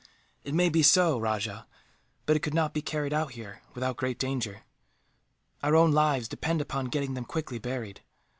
[0.43, 1.67] "It may be so, Rajah,
[2.25, 4.63] but it could not be carried out, here, without great danger.
[5.61, 8.01] Our own lives depend upon getting them quickly buried.